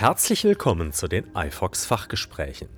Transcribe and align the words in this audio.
Herzlich 0.00 0.44
willkommen 0.44 0.94
zu 0.94 1.08
den 1.08 1.26
iFox 1.36 1.84
Fachgesprächen. 1.84 2.70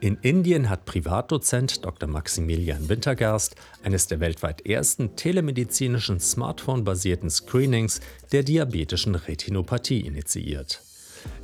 In 0.00 0.18
Indien 0.20 0.68
hat 0.68 0.84
Privatdozent 0.84 1.86
Dr. 1.86 2.10
Maximilian 2.10 2.90
Wintergerst 2.90 3.56
eines 3.82 4.06
der 4.06 4.20
weltweit 4.20 4.66
ersten 4.66 5.16
telemedizinischen 5.16 6.20
Smartphone-basierten 6.20 7.30
Screenings 7.30 8.00
der 8.32 8.42
diabetischen 8.42 9.14
Retinopathie 9.14 10.00
initiiert. 10.00 10.82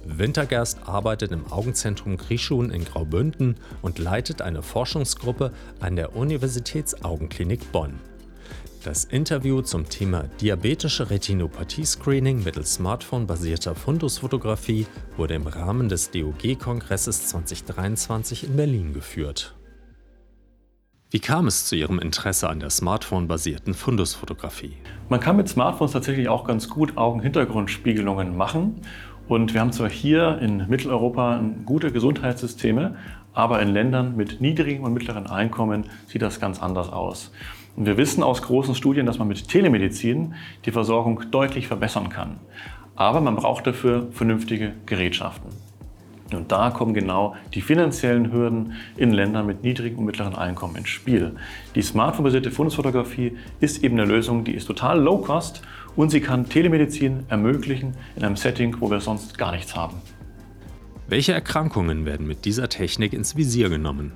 Wintergerst 0.05 0.81
arbeitet 0.85 1.33
im 1.33 1.51
Augenzentrum 1.51 2.19
Grischun 2.19 2.69
in 2.71 2.85
Graubünden 2.85 3.55
und 3.81 3.99
leitet 3.99 4.43
eine 4.43 4.63
Forschungsgruppe 4.63 5.55
an 5.81 5.97
der 5.97 6.15
Universitätsaugenklinik 6.15 7.73
Bonn. 7.73 7.99
Das 8.89 9.05
Interview 9.05 9.61
zum 9.61 9.87
Thema 9.87 10.23
diabetische 10.41 11.11
Retinopathie-Screening 11.11 12.43
mittels 12.43 12.73
Smartphone-basierter 12.73 13.75
Fundusfotografie 13.75 14.87
wurde 15.19 15.35
im 15.35 15.47
Rahmen 15.47 15.91
des 15.91 16.11
DOG-Kongresses 16.11 17.27
2023 17.27 18.45
in 18.45 18.57
Berlin 18.57 18.95
geführt. 18.95 19.55
Wie 21.11 21.21
kam 21.21 21.49
es 21.49 21.67
zu 21.67 21.77
Ihrem 21.77 21.99
Interesse 21.99 22.49
an 22.49 22.61
der 22.61 22.71
Smartphone-basierten 22.71 23.75
Fundusfotografie? 23.75 24.79
Man 25.11 25.21
kann 25.21 25.37
mit 25.37 25.51
Smartphones 25.51 25.93
tatsächlich 25.93 26.31
auch 26.31 26.45
ganz 26.45 26.71
gut 26.71 26.97
Augenhintergrundspiegelungen 26.97 28.35
machen. 28.35 28.81
Und 29.29 29.53
wir 29.53 29.61
haben 29.61 29.73
zwar 29.73 29.91
hier 29.91 30.39
in 30.41 30.67
Mitteleuropa 30.67 31.45
gute 31.67 31.93
Gesundheitssysteme, 31.93 32.97
aber 33.39 33.63
in 33.63 33.69
Ländern 33.69 34.17
mit 34.17 34.41
niedrigem 34.41 34.83
und 34.83 34.93
mittleren 34.93 35.29
Einkommen 35.29 35.85
sieht 36.09 36.23
das 36.23 36.41
ganz 36.41 36.61
anders 36.61 36.93
aus. 36.93 37.31
Und 37.77 37.87
wir 37.87 37.97
wissen 37.97 38.25
aus 38.25 38.43
großen 38.43 38.75
Studien, 38.75 39.07
dass 39.07 39.21
man 39.21 39.29
mit 39.29 39.47
Telemedizin 39.47 40.35
die 40.65 40.73
Versorgung 40.73 41.23
deutlich 41.31 41.69
verbessern 41.69 42.09
kann. 42.09 42.41
Aber 42.97 43.21
man 43.21 43.37
braucht 43.37 43.65
dafür 43.69 44.09
vernünftige 44.11 44.73
Gerätschaften. 44.87 45.51
Und 46.33 46.51
da 46.51 46.71
kommen 46.71 46.95
genau 46.95 47.37
die 47.55 47.61
finanziellen 47.61 48.33
Hürden 48.33 48.73
in 48.97 49.13
Ländern 49.13 49.47
mit 49.47 49.63
niedrigem 49.63 50.01
und 50.01 50.07
mittleren 50.07 50.35
Einkommen 50.35 50.75
ins 50.75 50.89
Spiel. 50.89 51.37
Die 51.77 51.83
smartphone-basierte 51.83 52.51
Fundusfotografie 52.51 53.37
ist 53.61 53.85
eben 53.85 54.01
eine 54.01 54.11
Lösung, 54.13 54.43
die 54.43 54.55
ist 54.55 54.67
total 54.67 55.01
low 55.01 55.19
cost 55.19 55.63
und 55.95 56.11
sie 56.11 56.21
kann 56.21 56.49
Telemedizin 56.49 57.23
ermöglichen 57.29 57.95
in 58.17 58.25
einem 58.25 58.37
Setting, 58.37 58.75
wo 58.81 58.91
wir 58.91 58.99
sonst 58.99 59.39
gar 59.39 59.53
nichts 59.53 59.77
haben. 59.77 59.95
Welche 61.11 61.33
Erkrankungen 61.33 62.05
werden 62.05 62.27
mit 62.27 62.45
dieser 62.45 62.69
Technik 62.69 63.15
ins 63.15 63.35
Visier 63.35 63.71
genommen? 63.71 64.13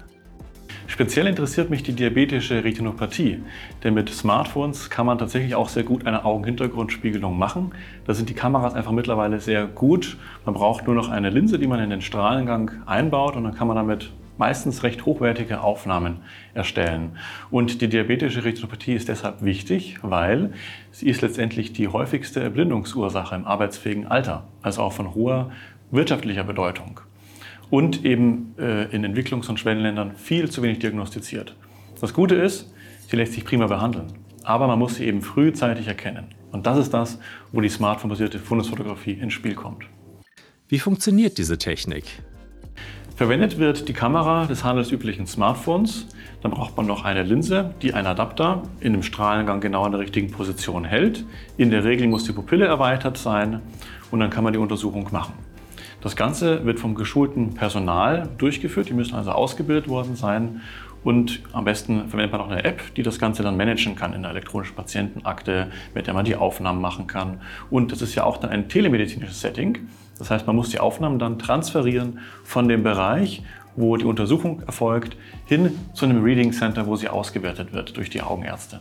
Speziell 0.87 1.27
interessiert 1.27 1.71
mich 1.71 1.83
die 1.83 1.95
diabetische 1.95 2.65
Retinopathie, 2.65 3.41
denn 3.83 3.95
mit 3.95 4.11
Smartphones 4.11 4.91
kann 4.91 5.07
man 5.07 5.17
tatsächlich 5.17 5.55
auch 5.55 5.71
sehr 5.71 5.85
gut 5.85 6.07
eine 6.07 6.27
Augenhintergrundspiegelung 6.27 7.39
machen. 7.39 7.73
Da 8.05 8.13
sind 8.13 8.29
die 8.29 8.35
Kameras 8.35 8.75
einfach 8.75 8.93
mittlerweile 8.93 9.41
sehr 9.41 9.67
gut. 9.69 10.19
Man 10.45 10.55
braucht 10.55 10.85
nur 10.85 10.95
noch 10.95 11.09
eine 11.09 11.31
Linse, 11.31 11.59
die 11.59 11.67
man 11.67 11.81
in 11.81 11.89
den 11.89 12.03
Strahlengang 12.03 12.73
einbaut 12.85 13.37
und 13.37 13.45
dann 13.45 13.55
kann 13.55 13.69
man 13.69 13.77
damit 13.79 14.13
meistens 14.37 14.83
recht 14.83 15.07
hochwertige 15.07 15.61
Aufnahmen 15.61 16.19
erstellen. 16.53 17.17
Und 17.51 17.81
die 17.81 17.89
diabetische 17.89 18.45
Retinopathie 18.45 18.95
ist 18.95 19.09
deshalb 19.09 19.43
wichtig, 19.43 19.99
weil 20.03 20.53
sie 20.91 21.09
ist 21.09 21.23
letztendlich 21.23 21.73
die 21.73 21.89
häufigste 21.89 22.41
Erblindungsursache 22.41 23.35
im 23.35 23.47
arbeitsfähigen 23.47 24.07
Alter, 24.07 24.49
also 24.61 24.83
auch 24.83 24.93
von 24.93 25.15
hoher 25.15 25.53
wirtschaftlicher 25.93 26.43
Bedeutung 26.43 27.01
und 27.71 28.05
eben 28.05 28.55
äh, 28.59 28.95
in 28.95 29.05
Entwicklungs- 29.05 29.49
und 29.49 29.61
Schwellenländern 29.61 30.17
viel 30.17 30.51
zu 30.51 30.63
wenig 30.63 30.81
diagnostiziert. 30.81 31.55
Das 32.01 32.13
Gute 32.13 32.35
ist, 32.35 32.73
sie 33.09 33.17
lässt 33.17 33.35
sich 33.35 33.45
prima 33.45 33.67
behandeln, 33.67 34.09
aber 34.43 34.67
man 34.67 34.79
muss 34.79 34.97
sie 34.97 35.07
eben 35.07 35.23
frühzeitig 35.23 35.87
erkennen. 35.87 36.27
Und 36.51 36.67
das 36.67 36.79
ist 36.79 36.93
das, 36.93 37.19
wo 37.53 37.61
die 37.61 37.69
smartphone-basierte 37.69 38.39
Fundusfotografie 38.39 39.13
ins 39.13 39.33
Spiel 39.33 39.55
kommt. 39.55 39.85
Wie 40.69 40.79
funktioniert 40.79 41.39
diese 41.39 41.59
Technik? 41.59 42.05
Verwendet 43.17 43.59
wird 43.59 43.89
die 43.89 43.93
Kamera 43.93 44.47
des 44.47 44.65
handelsüblichen 44.65 45.27
Smartphones. 45.27 46.09
Dann 46.43 46.51
braucht 46.51 46.77
man 46.77 46.87
noch 46.87 47.05
eine 47.05 47.23
Linse, 47.23 47.75
die 47.83 47.95
einen 47.95 48.07
Adapter 48.07 48.63
in 48.81 48.93
dem 48.93 49.03
Strahlengang 49.03 49.61
genau 49.61 49.87
in 49.87 49.93
der 49.93 50.01
richtigen 50.01 50.31
Position 50.31 50.85
hält. 50.85 51.25
In 51.57 51.71
der 51.71 51.85
Regel 51.85 52.09
muss 52.09 52.25
die 52.25 52.33
Pupille 52.33 52.67
erweitert 52.67 53.17
sein 53.17 53.61
und 54.11 54.21
dann 54.21 54.31
kann 54.31 54.45
man 54.45 54.53
die 54.53 54.59
Untersuchung 54.59 55.09
machen. 55.13 55.35
Das 56.03 56.17
Ganze 56.17 56.65
wird 56.65 56.81
vom 56.81 56.97
geschulten 56.97 57.55
Personal 57.55 58.29
durchgeführt. 58.37 58.89
Die 58.89 58.93
müssen 58.93 59.15
also 59.15 59.31
ausgebildet 59.31 59.89
worden 59.89 60.17
sein. 60.17 60.61
Und 61.05 61.41
am 61.53 61.65
besten 61.65 62.09
verwendet 62.09 62.33
man 62.33 62.41
auch 62.41 62.51
eine 62.51 62.65
App, 62.65 62.95
die 62.95 63.03
das 63.03 63.19
Ganze 63.19 63.43
dann 63.43 63.57
managen 63.57 63.97
kann 63.97 64.13
in 64.13 64.19
einer 64.19 64.31
elektronischen 64.31 64.75
Patientenakte, 64.77 65.71
mit 65.95 66.07
der 66.07 66.15
man 66.15 66.25
die 66.25 66.37
Aufnahmen 66.37 66.81
machen 66.81 67.07
kann. 67.07 67.41
Und 67.71 67.93
das 67.93 68.03
ist 68.03 68.15
ja 68.15 68.25
auch 68.25 68.37
dann 68.37 68.51
ein 68.51 68.69
telemedizinisches 68.69 69.41
Setting. 69.41 69.79
Das 70.19 70.31
heißt, 70.31 70.47
man 70.47 70.57
muss 70.57 70.71
die 70.71 70.81
Aufnahmen 70.81 71.19
dann 71.19 71.39
transferieren 71.39 72.19
von 72.45 72.69
dem 72.69 72.83
Bereich, 72.83 73.43
wo 73.75 73.97
die 73.97 74.05
Untersuchung 74.05 74.63
erfolgt, 74.63 75.17
hin 75.47 75.79
zu 75.95 76.05
einem 76.05 76.23
Reading 76.23 76.53
Center, 76.53 76.87
wo 76.87 76.97
sie 76.97 77.09
ausgewertet 77.09 77.73
wird 77.73 77.97
durch 77.97 78.11
die 78.11 78.23
Augenärzte. 78.23 78.81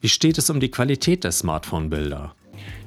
Wie 0.00 0.08
steht 0.08 0.38
es 0.38 0.50
um 0.50 0.60
die 0.60 0.70
Qualität 0.70 1.24
der 1.24 1.32
Smartphone-Bilder? 1.32 2.34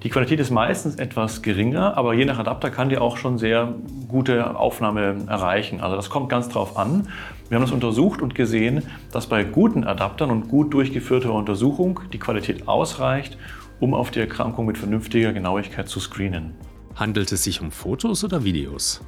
Die 0.03 0.09
Qualität 0.09 0.39
ist 0.39 0.49
meistens 0.49 0.95
etwas 0.95 1.41
geringer, 1.41 1.97
aber 1.97 2.13
je 2.13 2.23
nach 2.25 2.39
Adapter 2.39 2.69
kann 2.69 2.89
die 2.89 2.97
auch 2.97 3.17
schon 3.17 3.37
sehr 3.37 3.75
gute 4.07 4.57
Aufnahme 4.57 5.17
erreichen. 5.27 5.81
Also 5.81 5.95
das 5.95 6.09
kommt 6.09 6.29
ganz 6.29 6.47
drauf 6.47 6.77
an. 6.77 7.09
Wir 7.49 7.55
haben 7.55 7.63
das 7.63 7.73
untersucht 7.73 8.21
und 8.21 8.33
gesehen, 8.33 8.83
dass 9.11 9.27
bei 9.27 9.43
guten 9.43 9.83
Adaptern 9.83 10.31
und 10.31 10.47
gut 10.47 10.73
durchgeführter 10.73 11.33
Untersuchung 11.33 11.99
die 12.13 12.19
Qualität 12.19 12.67
ausreicht, 12.67 13.37
um 13.79 13.93
auf 13.93 14.11
die 14.11 14.19
Erkrankung 14.19 14.65
mit 14.65 14.77
vernünftiger 14.77 15.33
Genauigkeit 15.33 15.89
zu 15.89 15.99
screenen. 15.99 16.53
Handelt 16.95 17.31
es 17.31 17.43
sich 17.43 17.61
um 17.61 17.71
Fotos 17.71 18.23
oder 18.23 18.43
Videos? 18.43 19.01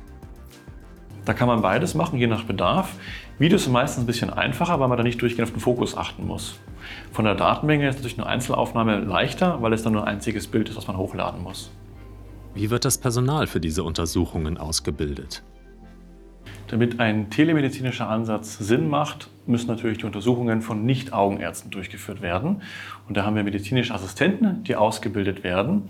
Da 1.26 1.34
kann 1.34 1.48
man 1.48 1.62
beides 1.62 1.94
machen, 1.94 2.18
je 2.18 2.28
nach 2.28 2.46
Bedarf. 2.46 2.96
Videos 3.38 3.66
sind 3.66 3.74
meistens 3.74 4.04
ein 4.04 4.08
bisschen 4.08 4.32
einfacher, 4.32 4.80
weil 4.80 4.88
man 4.88 4.98
da 4.98 5.04
nicht 5.04 5.22
durchgehend 5.22 5.50
auf 5.50 5.54
den 5.54 5.60
Fokus 5.60 5.96
achten 5.96 6.26
muss. 6.26 6.60
Von 7.12 7.26
der 7.26 7.36
Datenmenge 7.36 7.88
ist 7.88 7.98
natürlich 7.98 8.18
eine 8.18 8.28
Einzelaufnahme 8.28 9.00
leichter, 9.00 9.62
weil 9.62 9.74
es 9.74 9.84
dann 9.84 9.94
nur 9.94 10.04
ein 10.04 10.16
einziges 10.16 10.48
Bild 10.48 10.70
ist, 10.70 10.78
was 10.78 10.88
man 10.88 10.98
hochladen 10.98 11.44
muss. 11.44 11.72
Wie 12.56 12.70
wird 12.70 12.86
das 12.86 12.98
Personal 12.98 13.48
für 13.48 13.60
diese 13.60 13.84
Untersuchungen 13.84 14.58
ausgebildet? 14.58 15.44
Damit 16.68 17.00
ein 17.00 17.30
telemedizinischer 17.30 18.10
Ansatz 18.10 18.58
Sinn 18.58 18.90
macht, 18.90 19.30
müssen 19.46 19.68
natürlich 19.68 20.00
die 20.00 20.06
Untersuchungen 20.06 20.62
von 20.62 20.86
Nicht-Augenärzten 20.86 21.70
durchgeführt 21.70 22.22
werden. 22.22 22.62
Und 23.08 23.18
da 23.18 23.26
haben 23.26 23.36
wir 23.36 23.44
medizinische 23.44 23.94
Assistenten, 23.94 24.64
die 24.64 24.76
ausgebildet 24.76 25.44
werden. 25.44 25.90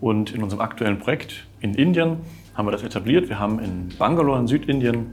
Und 0.00 0.32
in 0.32 0.42
unserem 0.42 0.62
aktuellen 0.62 0.98
Projekt 0.98 1.46
in 1.60 1.74
Indien 1.74 2.18
haben 2.60 2.66
wir 2.66 2.72
das 2.72 2.82
etabliert. 2.82 3.30
Wir 3.30 3.38
haben 3.38 3.58
in 3.58 3.88
Bangalore 3.98 4.38
in 4.38 4.46
Südindien 4.46 5.06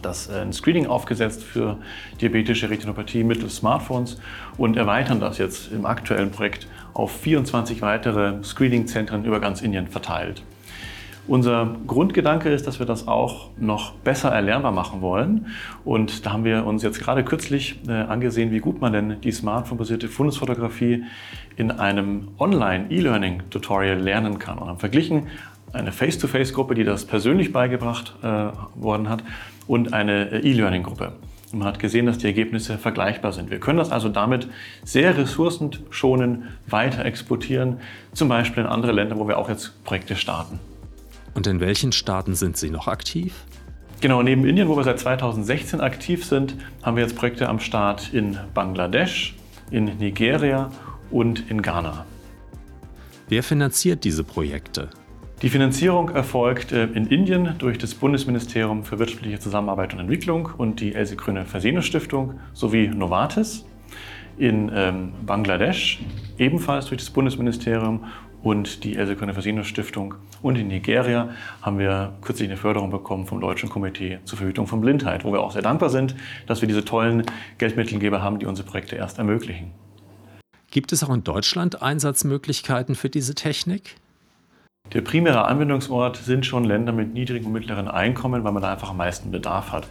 das 0.00 0.28
äh, 0.28 0.40
ein 0.40 0.54
Screening 0.54 0.86
aufgesetzt 0.86 1.44
für 1.44 1.76
diabetische 2.18 2.70
Retinopathie 2.70 3.24
mittels 3.24 3.56
Smartphones 3.56 4.18
und 4.56 4.78
erweitern 4.78 5.20
das 5.20 5.36
jetzt 5.36 5.70
im 5.70 5.84
aktuellen 5.84 6.30
Projekt 6.30 6.66
auf 6.94 7.12
24 7.12 7.82
weitere 7.82 8.42
Screening-Zentren 8.42 9.26
über 9.26 9.38
ganz 9.38 9.60
Indien 9.60 9.86
verteilt. 9.86 10.42
Unser 11.26 11.76
Grundgedanke 11.86 12.48
ist, 12.48 12.66
dass 12.66 12.78
wir 12.78 12.86
das 12.86 13.06
auch 13.06 13.50
noch 13.58 13.92
besser 13.96 14.30
erlernbar 14.30 14.72
machen 14.72 15.02
wollen. 15.02 15.48
Und 15.84 16.24
da 16.24 16.32
haben 16.32 16.44
wir 16.44 16.64
uns 16.64 16.82
jetzt 16.82 17.00
gerade 17.00 17.22
kürzlich 17.22 17.78
äh, 17.86 17.92
angesehen, 17.92 18.50
wie 18.50 18.60
gut 18.60 18.80
man 18.80 18.94
denn 18.94 19.20
die 19.20 19.32
smartphone-basierte 19.32 20.08
Fundusfotografie 20.08 21.04
in 21.56 21.70
einem 21.70 22.28
Online-E-Learning-Tutorial 22.38 23.98
lernen 23.98 24.38
kann. 24.38 24.56
Und 24.56 24.68
haben 24.68 24.78
verglichen 24.78 25.26
eine 25.72 25.92
Face-to-Face-Gruppe, 25.92 26.74
die 26.74 26.84
das 26.84 27.04
persönlich 27.04 27.52
beigebracht 27.52 28.14
äh, 28.22 28.26
worden 28.74 29.08
hat, 29.08 29.22
und 29.66 29.92
eine 29.92 30.30
äh, 30.30 30.50
E-Learning-Gruppe. 30.50 31.12
Man 31.52 31.66
hat 31.66 31.78
gesehen, 31.78 32.06
dass 32.06 32.18
die 32.18 32.26
Ergebnisse 32.26 32.76
vergleichbar 32.76 33.32
sind. 33.32 33.50
Wir 33.50 33.58
können 33.58 33.78
das 33.78 33.90
also 33.90 34.08
damit 34.08 34.48
sehr 34.84 35.16
ressourcenschonend 35.16 36.44
weiter 36.66 37.04
exportieren, 37.04 37.78
zum 38.12 38.28
Beispiel 38.28 38.64
in 38.64 38.68
andere 38.68 38.92
Länder, 38.92 39.18
wo 39.18 39.26
wir 39.28 39.38
auch 39.38 39.48
jetzt 39.48 39.82
Projekte 39.84 40.14
starten. 40.16 40.58
Und 41.34 41.46
in 41.46 41.60
welchen 41.60 41.92
Staaten 41.92 42.34
sind 42.34 42.56
Sie 42.56 42.70
noch 42.70 42.86
aktiv? 42.88 43.34
Genau, 44.00 44.22
neben 44.22 44.44
Indien, 44.44 44.68
wo 44.68 44.76
wir 44.76 44.84
seit 44.84 45.00
2016 45.00 45.80
aktiv 45.80 46.24
sind, 46.24 46.54
haben 46.82 46.96
wir 46.96 47.02
jetzt 47.02 47.16
Projekte 47.16 47.48
am 47.48 47.60
Start 47.60 48.12
in 48.12 48.38
Bangladesch, 48.54 49.34
in 49.70 49.84
Nigeria 49.98 50.70
und 51.10 51.50
in 51.50 51.62
Ghana. 51.62 52.04
Wer 53.28 53.42
finanziert 53.42 54.04
diese 54.04 54.22
Projekte? 54.22 54.90
Die 55.40 55.50
Finanzierung 55.50 56.08
erfolgt 56.08 56.72
äh, 56.72 56.86
in 56.86 57.06
Indien 57.06 57.54
durch 57.58 57.78
das 57.78 57.94
Bundesministerium 57.94 58.82
für 58.82 58.98
wirtschaftliche 58.98 59.38
Zusammenarbeit 59.38 59.94
und 59.94 60.00
Entwicklung 60.00 60.48
und 60.58 60.80
die 60.80 60.96
Else 60.96 61.14
Grüne 61.14 61.44
Versene 61.44 61.80
Stiftung 61.82 62.40
sowie 62.54 62.88
Novartis. 62.88 63.64
In 64.36 64.68
ähm, 64.74 65.12
Bangladesch 65.24 66.00
ebenfalls 66.38 66.86
durch 66.86 67.00
das 67.00 67.10
Bundesministerium 67.10 68.06
und 68.42 68.82
die 68.82 68.96
Else 68.96 69.14
Grüne 69.14 69.32
Versene 69.32 69.62
Stiftung. 69.62 70.16
Und 70.42 70.58
in 70.58 70.66
Nigeria 70.66 71.28
haben 71.62 71.78
wir 71.78 72.14
kürzlich 72.20 72.48
eine 72.48 72.56
Förderung 72.56 72.90
bekommen 72.90 73.24
vom 73.24 73.40
Deutschen 73.40 73.68
Komitee 73.68 74.18
zur 74.24 74.38
Verhütung 74.38 74.66
von 74.66 74.80
Blindheit, 74.80 75.24
wo 75.24 75.32
wir 75.32 75.40
auch 75.40 75.52
sehr 75.52 75.62
dankbar 75.62 75.90
sind, 75.90 76.16
dass 76.48 76.62
wir 76.62 76.66
diese 76.66 76.84
tollen 76.84 77.22
Geldmittelgeber 77.58 78.22
haben, 78.22 78.40
die 78.40 78.46
unsere 78.46 78.66
Projekte 78.66 78.96
erst 78.96 79.18
ermöglichen. 79.18 79.70
Gibt 80.72 80.90
es 80.90 81.04
auch 81.04 81.14
in 81.14 81.22
Deutschland 81.22 81.80
Einsatzmöglichkeiten 81.80 82.96
für 82.96 83.08
diese 83.08 83.36
Technik? 83.36 83.94
Der 84.94 85.02
primäre 85.02 85.44
Anwendungsort 85.44 86.16
sind 86.16 86.46
schon 86.46 86.64
Länder 86.64 86.92
mit 86.92 87.12
niedrigen 87.12 87.46
und 87.46 87.52
mittleren 87.52 87.88
Einkommen, 87.88 88.44
weil 88.44 88.52
man 88.52 88.62
da 88.62 88.72
einfach 88.72 88.90
am 88.90 88.96
meisten 88.96 89.30
Bedarf 89.30 89.70
hat. 89.70 89.86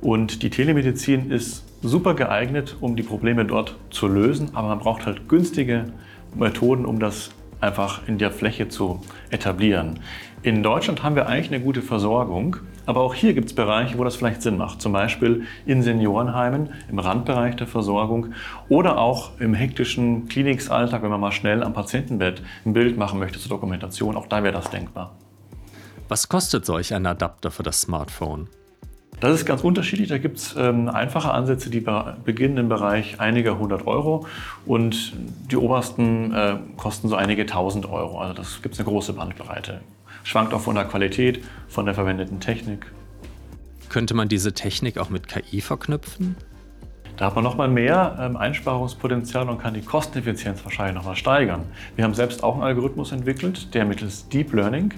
Und 0.00 0.42
die 0.42 0.48
Telemedizin 0.48 1.30
ist 1.30 1.64
super 1.82 2.14
geeignet, 2.14 2.76
um 2.80 2.96
die 2.96 3.02
Probleme 3.02 3.44
dort 3.44 3.76
zu 3.90 4.08
lösen, 4.08 4.50
aber 4.54 4.68
man 4.68 4.78
braucht 4.78 5.04
halt 5.04 5.28
günstige 5.28 5.92
Methoden, 6.34 6.86
um 6.86 6.98
das 6.98 7.30
einfach 7.60 8.06
in 8.06 8.16
der 8.18 8.30
Fläche 8.30 8.68
zu 8.68 9.02
etablieren. 9.30 10.00
In 10.42 10.62
Deutschland 10.62 11.02
haben 11.02 11.16
wir 11.16 11.26
eigentlich 11.26 11.52
eine 11.52 11.62
gute 11.62 11.82
Versorgung, 11.82 12.56
aber 12.88 13.02
auch 13.02 13.12
hier 13.12 13.34
gibt 13.34 13.48
es 13.48 13.52
Bereiche, 13.54 13.98
wo 13.98 14.04
das 14.04 14.16
vielleicht 14.16 14.40
Sinn 14.40 14.56
macht. 14.56 14.80
Zum 14.80 14.94
Beispiel 14.94 15.42
in 15.66 15.82
Seniorenheimen, 15.82 16.70
im 16.90 16.98
Randbereich 16.98 17.54
der 17.54 17.66
Versorgung 17.66 18.32
oder 18.70 18.96
auch 18.96 19.38
im 19.40 19.52
hektischen 19.52 20.26
Klinikalltag, 20.26 21.02
wenn 21.02 21.10
man 21.10 21.20
mal 21.20 21.32
schnell 21.32 21.62
am 21.62 21.74
Patientenbett 21.74 22.42
ein 22.64 22.72
Bild 22.72 22.96
machen 22.96 23.18
möchte 23.18 23.38
zur 23.38 23.50
Dokumentation. 23.50 24.16
Auch 24.16 24.26
da 24.26 24.42
wäre 24.42 24.54
das 24.54 24.70
denkbar. 24.70 25.14
Was 26.08 26.30
kostet 26.30 26.64
solch 26.64 26.94
ein 26.94 27.04
Adapter 27.04 27.50
für 27.50 27.62
das 27.62 27.82
Smartphone? 27.82 28.48
Das 29.20 29.34
ist 29.34 29.44
ganz 29.44 29.62
unterschiedlich. 29.62 30.08
Da 30.08 30.16
gibt 30.16 30.38
es 30.38 30.56
ähm, 30.56 30.88
einfache 30.88 31.30
Ansätze, 31.30 31.68
die 31.68 31.84
beginnen 32.24 32.56
im 32.56 32.68
Bereich 32.70 33.20
einiger 33.20 33.58
hundert 33.58 33.86
Euro 33.86 34.26
und 34.64 35.12
die 35.50 35.58
obersten 35.58 36.32
äh, 36.32 36.56
kosten 36.78 37.08
so 37.08 37.16
einige 37.16 37.44
tausend 37.44 37.84
Euro. 37.84 38.18
Also 38.18 38.32
das 38.32 38.62
gibt 38.62 38.76
es 38.76 38.80
eine 38.80 38.88
große 38.88 39.12
Bandbreite. 39.12 39.82
Schwankt 40.24 40.54
auch 40.54 40.60
von 40.60 40.74
der 40.74 40.84
Qualität, 40.84 41.44
von 41.68 41.86
der 41.86 41.94
verwendeten 41.94 42.40
Technik. 42.40 42.86
Könnte 43.88 44.14
man 44.14 44.28
diese 44.28 44.52
Technik 44.52 44.98
auch 44.98 45.10
mit 45.10 45.28
KI 45.28 45.60
verknüpfen? 45.60 46.36
Da 47.16 47.26
hat 47.26 47.34
man 47.34 47.42
noch 47.42 47.56
mal 47.56 47.68
mehr 47.68 48.16
ähm, 48.20 48.36
Einsparungspotenzial 48.36 49.48
und 49.48 49.58
kann 49.58 49.74
die 49.74 49.80
Kosteneffizienz 49.80 50.64
wahrscheinlich 50.64 50.94
noch 50.94 51.04
mal 51.04 51.16
steigern. 51.16 51.64
Wir 51.96 52.04
haben 52.04 52.14
selbst 52.14 52.44
auch 52.44 52.54
einen 52.54 52.62
Algorithmus 52.62 53.10
entwickelt, 53.10 53.74
der 53.74 53.84
mittels 53.84 54.28
Deep 54.28 54.52
Learning 54.52 54.94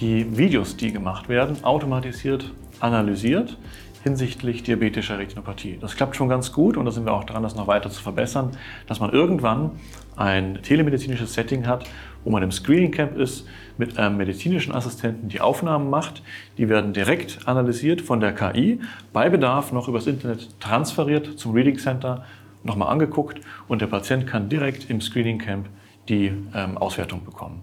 die 0.00 0.36
Videos, 0.36 0.76
die 0.76 0.92
gemacht 0.92 1.28
werden, 1.28 1.62
automatisiert 1.62 2.52
analysiert 2.80 3.58
hinsichtlich 4.02 4.62
diabetischer 4.62 5.18
Retinopathie. 5.18 5.78
Das 5.78 5.94
klappt 5.94 6.16
schon 6.16 6.28
ganz 6.28 6.52
gut 6.52 6.76
und 6.76 6.86
da 6.86 6.90
sind 6.90 7.04
wir 7.04 7.12
auch 7.12 7.24
dran, 7.24 7.42
das 7.42 7.54
noch 7.54 7.66
weiter 7.66 7.90
zu 7.90 8.02
verbessern, 8.02 8.52
dass 8.86 8.98
man 8.98 9.10
irgendwann 9.12 9.72
ein 10.16 10.60
telemedizinisches 10.62 11.34
Setting 11.34 11.66
hat, 11.66 11.84
wo 12.24 12.30
man 12.30 12.42
im 12.42 12.52
Screening 12.52 12.90
Camp 12.90 13.16
ist, 13.16 13.46
mit 13.78 13.98
einem 13.98 14.16
medizinischen 14.16 14.72
Assistenten 14.72 15.28
die 15.28 15.40
Aufnahmen 15.40 15.90
macht. 15.90 16.22
Die 16.58 16.68
werden 16.68 16.92
direkt 16.92 17.46
analysiert 17.46 18.00
von 18.00 18.20
der 18.20 18.34
KI, 18.34 18.80
bei 19.12 19.28
Bedarf 19.28 19.72
noch 19.72 19.88
übers 19.88 20.06
Internet 20.06 20.60
transferiert 20.60 21.38
zum 21.38 21.52
Reading 21.52 21.78
Center, 21.78 22.24
nochmal 22.62 22.88
angeguckt 22.88 23.40
und 23.68 23.80
der 23.80 23.86
Patient 23.86 24.26
kann 24.26 24.48
direkt 24.48 24.90
im 24.90 25.00
Screening 25.00 25.38
Camp 25.38 25.68
die 26.08 26.32
ähm, 26.54 26.76
Auswertung 26.76 27.24
bekommen. 27.24 27.62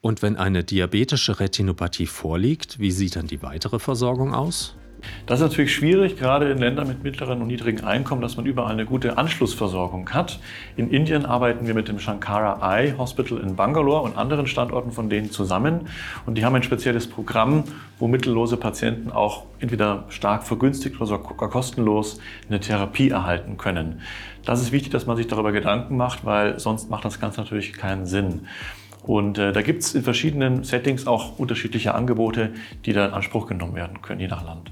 Und 0.00 0.20
wenn 0.20 0.36
eine 0.36 0.64
diabetische 0.64 1.38
Retinopathie 1.38 2.06
vorliegt, 2.06 2.80
wie 2.80 2.90
sieht 2.90 3.14
dann 3.14 3.28
die 3.28 3.40
weitere 3.42 3.78
Versorgung 3.78 4.34
aus? 4.34 4.74
Das 5.26 5.40
ist 5.40 5.48
natürlich 5.48 5.74
schwierig, 5.74 6.16
gerade 6.16 6.50
in 6.50 6.58
Ländern 6.58 6.88
mit 6.88 7.02
mittleren 7.02 7.40
und 7.40 7.46
niedrigen 7.46 7.84
Einkommen, 7.84 8.22
dass 8.22 8.36
man 8.36 8.46
überall 8.46 8.72
eine 8.72 8.84
gute 8.84 9.18
Anschlussversorgung 9.18 10.10
hat. 10.10 10.40
In 10.76 10.90
Indien 10.90 11.26
arbeiten 11.26 11.66
wir 11.66 11.74
mit 11.74 11.88
dem 11.88 11.98
Shankara 11.98 12.58
Eye 12.76 12.94
Hospital 12.98 13.38
in 13.38 13.56
Bangalore 13.56 14.02
und 14.02 14.16
anderen 14.16 14.46
Standorten 14.46 14.90
von 14.90 15.08
denen 15.08 15.30
zusammen. 15.30 15.88
Und 16.26 16.38
die 16.38 16.44
haben 16.44 16.54
ein 16.54 16.62
spezielles 16.62 17.06
Programm, 17.06 17.64
wo 17.98 18.08
mittellose 18.08 18.56
Patienten 18.56 19.10
auch 19.10 19.44
entweder 19.60 20.04
stark 20.08 20.44
vergünstigt 20.44 20.96
oder 20.96 21.06
sogar 21.06 21.48
kostenlos 21.50 22.20
eine 22.48 22.60
Therapie 22.60 23.10
erhalten 23.10 23.56
können. 23.56 24.00
Das 24.44 24.60
ist 24.60 24.72
wichtig, 24.72 24.90
dass 24.90 25.06
man 25.06 25.16
sich 25.16 25.28
darüber 25.28 25.52
Gedanken 25.52 25.96
macht, 25.96 26.24
weil 26.24 26.58
sonst 26.58 26.90
macht 26.90 27.04
das 27.04 27.20
Ganze 27.20 27.40
natürlich 27.40 27.72
keinen 27.72 28.06
Sinn. 28.06 28.46
Und 29.04 29.38
äh, 29.38 29.52
da 29.52 29.62
gibt 29.62 29.82
es 29.82 29.94
in 29.94 30.02
verschiedenen 30.02 30.64
Settings 30.64 31.06
auch 31.06 31.38
unterschiedliche 31.38 31.94
Angebote, 31.94 32.52
die 32.84 32.92
da 32.92 33.06
in 33.06 33.12
Anspruch 33.12 33.46
genommen 33.46 33.74
werden 33.74 34.00
können, 34.00 34.20
je 34.20 34.28
nach 34.28 34.44
Land. 34.44 34.70